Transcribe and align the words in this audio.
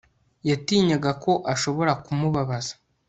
Yatinyaga 0.49 1.11
ko 1.23 1.31
ashobora 1.53 1.91
kumubabaza 2.03 2.73